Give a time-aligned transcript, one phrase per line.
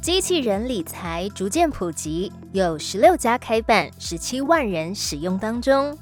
[0.00, 5.94] 机器人理财逐渐普及，有十六家开办，十七万人使用当中。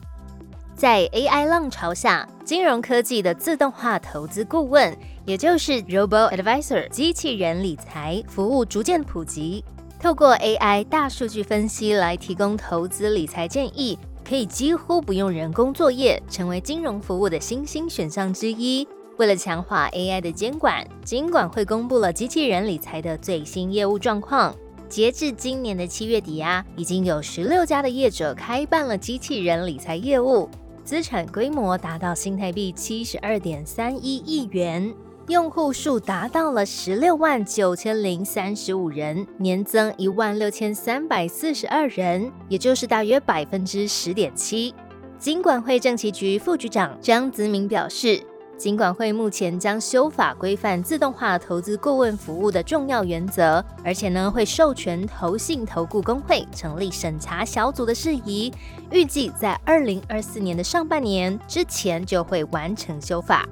[0.76, 9.64] 在 AI 浪潮下，金融科技的自动化投资顾问，也就是 Robo Advisor 机器人理财服务逐渐普及。
[9.98, 18.86] 透过 AI 大数据分析来提供投资理财建议，可以几乎不用人工作业，成为金融服务的新兴选项之一。
[19.18, 24.54] 为了强化 AI 的监管，金管会公布了机器人理财的最新业务状况。
[24.88, 30.48] 截至今年的七月底啊，已经有十六家的业者开办了机器人理财业务，
[30.84, 34.94] 资产规模达到新台币七十二点三一亿元，
[35.26, 44.72] 用户数达到了十六万九千零三十五人，年增一万六千三百四十二人，也就是大约百分之十点七。
[45.18, 48.22] 金管会政企局副局长张子明表示。
[48.58, 58.52] 金管会目前将修法规范自动化投资顾问服务的重要原则，而且呢会授权投信投顾工会成立审查小组的事宜，
[58.90, 63.46] 预计在二零二四年的上半年之前就会完成修法。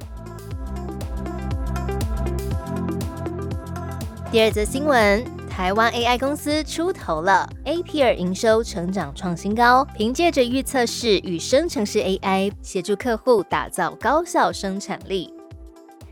[4.32, 5.35] 第二则新闻。
[5.56, 15.32] 台湾 AI 公司出头了，APR 营收成长创新高，凭借着预测式与生成式 AI，协助客户打造高效生产力。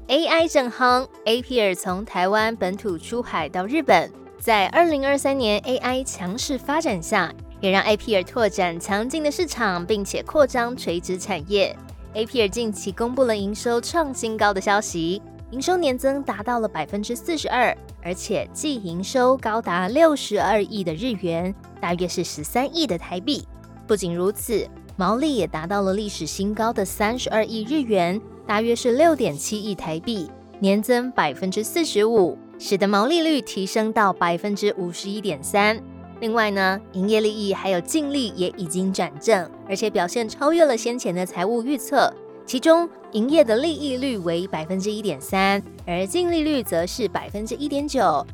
[0.08, 11.76] AI 正夯，APR 从台湾本土出海到日本，在二零二三年 AI 强势发展下，也让 APR 拓展强劲的市场，并且扩张垂直产业。
[12.14, 15.20] APR 近期公布了营收创新高的消息。
[15.50, 23.46] 营收年增达到了百分之四十二，而且季营收高达六十二亿的日元，大约是十三亿的台币。
[23.86, 24.66] 不仅如此，
[24.96, 30.28] 毛利也达到了历史新高的三十二亿日元，大约是六点七亿台币，
[30.58, 35.80] 年增百分之四十五，使得毛利率提升到百分之五十一点三。
[36.20, 42.12] 另外呢，营业利益还有净利也已经转正，而且表现超越了先前的财务预测。
[42.46, 48.24] 其中，营业的利益率为百分之一点三，而净利率则是百分之一点九，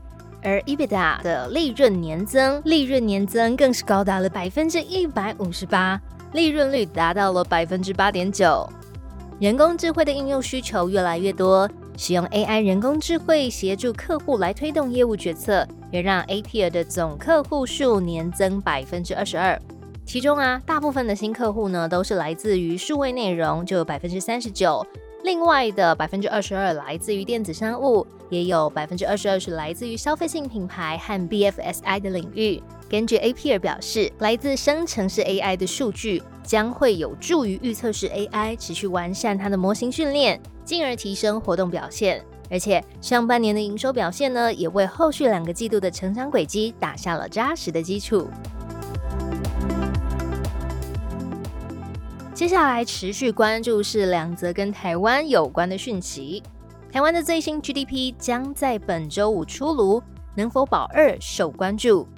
[0.42, 6.00] 而 EBITDA 的利润年增，利润年增更是高达了百分之一百五十八，
[6.32, 8.68] 利润率达到了百分之八点九。
[9.38, 19.58] 人工智慧的应用需求越来越多，使用 AI 人工智慧协助客户来推动业务决策，也让 APR 的总客户数年增百分之二十二。
[20.10, 24.84] 其中啊，大部分的新客户呢，都是来自于数位内容，就有百分之三十九；
[25.22, 32.60] 另外的百分之二十二来自于电子商务，也有百分之二十二是来自于消费性品牌和 BFSI 的领域。
[32.88, 42.20] 根据 APR 表示，来自生成式 AI 的数据将会有助于预测式 AI 持续完善它的模型训练，进而提升活动表现。
[42.50, 48.28] 而且上半年的营收表现呢，也为后续两个季度的成长轨迹打下了扎实的基础。
[52.40, 56.42] 接下来持续关注是两则跟台湾有关的讯息。
[56.90, 60.02] 台湾的最新 GDP 将在本周五出炉，
[60.34, 62.08] 能否保二受关注。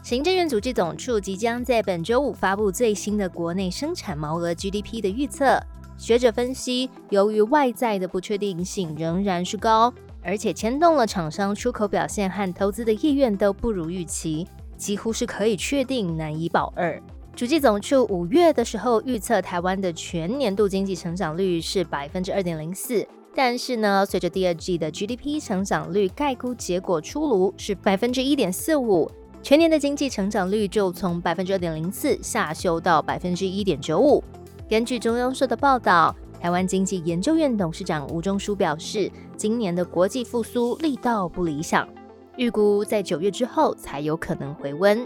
[0.00, 5.60] 行政院组织总处即将在本周五发布最新的国内生产毛额 GDP 的预测。
[5.98, 17.02] 学者分析，由于外在的不确定性仍然是高，而且牵动了厂商出口表现和投资的意愿都不如预期，几乎是可以确定难以保二。
[17.34, 29.10] 主计总处五月的时候预测台湾的全年度经济成长率是百分之二点零四，但是呢，随着第二季的 GDP 成长率概估结果出炉是百分之一点四五，
[29.42, 34.22] 全年的经济成长率就从百分之二点零四下修到百分之一点九五。
[34.68, 41.88] 根据中央社的报道，台湾经济研究院董事长吴中书表示，今年的国际复苏力道不理想，
[42.36, 45.04] 预估在九月之后才有可能回温。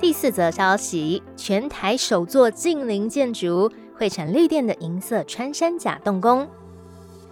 [0.00, 6.48] 第四则消息：全台首座近邻建筑会产绿电的银色穿山甲动工。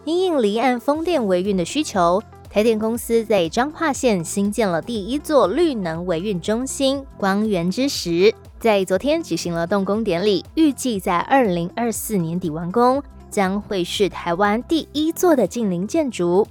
[0.05, 16.47] 因应离岸风电维运的需求，台电公司在彰化县新建了第一座绿能维运中心——光源之石，在昨天举行了动工典礼，预计在二零二四年底完工，将会是台湾第一座的近邻建筑。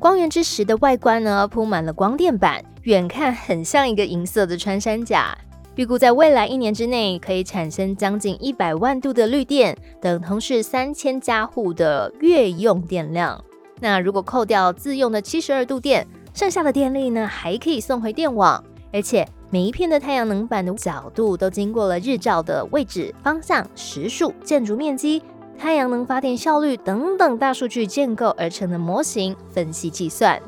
[0.00, 5.36] 光源之石的外观呢，铺满了光电板，远看很像一个银色的穿山甲。
[5.74, 13.44] 预估在未来一年之内，可以产生将近一百万度的绿电，等同是三千家户的月用电量。
[13.78, 18.64] 那如果扣掉自用的七十二度电，剩下的电力呢，还可以送回电网。
[18.94, 25.22] 而且每一片的太阳能板的角度都经过了日照的位置、方向、时数、建筑面积、
[25.60, 30.40] 太阳能发电效率等等大数据建构而成的模型分析计算。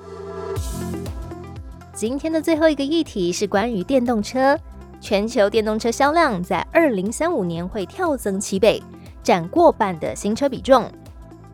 [1.93, 4.59] 今天的最后一个议题是关于电动车。
[5.03, 8.82] 全球电动车销量在二零三五年会跳增七倍，
[9.23, 10.91] 占过半的新车比重。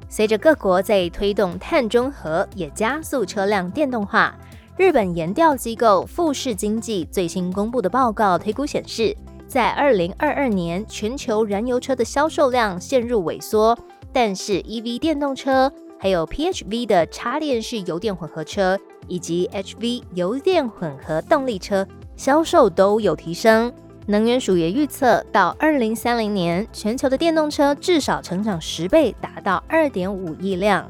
[0.08, 4.32] 随着各国在推动碳中和，也加速车辆电动化。
[4.76, 9.16] 日本研调机构富士经济最新公布的报告推估显示，
[9.48, 13.76] 在二零二二年，全球燃油车的销售量陷入萎缩，
[14.12, 21.86] 但是 EV 电动车、还有 PHV 的插电式油电混合车以及 HV 油电混合动力车。
[22.14, 23.72] 销售都有提升，
[24.06, 30.86] 能源署也预测到二零三零年，全球的电动车至少成长十倍，达到二点五亿辆。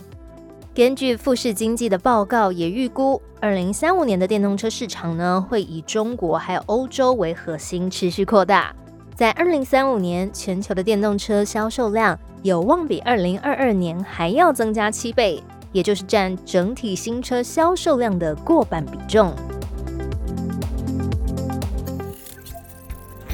[0.79, 8.73] 根据富士经济的报告，也预估二零三五年的电动车市场呢，会以中国还有欧洲为核心，持续扩大。
[9.17, 15.43] 在二零三五年，全球的电动车销售量有望比二零二二年还要增加七倍，
[15.73, 19.35] 也就是占整体新车销售量的过半比重。